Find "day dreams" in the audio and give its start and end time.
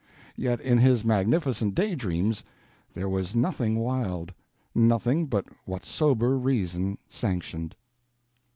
1.75-2.43